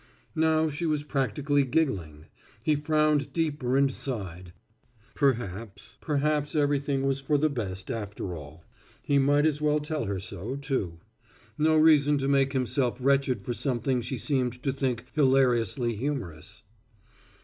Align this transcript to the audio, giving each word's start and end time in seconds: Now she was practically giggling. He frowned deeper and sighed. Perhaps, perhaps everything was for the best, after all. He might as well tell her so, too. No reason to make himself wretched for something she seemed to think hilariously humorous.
Now 0.35 0.67
she 0.67 0.87
was 0.87 1.03
practically 1.03 1.63
giggling. 1.63 2.25
He 2.63 2.75
frowned 2.75 3.31
deeper 3.33 3.77
and 3.77 3.91
sighed. 3.91 4.51
Perhaps, 5.13 5.95
perhaps 6.01 6.55
everything 6.55 7.03
was 7.05 7.19
for 7.19 7.37
the 7.37 7.51
best, 7.51 7.91
after 7.91 8.33
all. 8.35 8.63
He 9.03 9.19
might 9.19 9.45
as 9.45 9.61
well 9.61 9.79
tell 9.79 10.05
her 10.05 10.19
so, 10.19 10.55
too. 10.55 11.01
No 11.55 11.77
reason 11.77 12.17
to 12.17 12.27
make 12.27 12.53
himself 12.53 12.97
wretched 12.99 13.43
for 13.43 13.53
something 13.53 14.01
she 14.01 14.17
seemed 14.17 14.63
to 14.63 14.73
think 14.73 15.05
hilariously 15.13 15.95
humorous. 15.97 16.63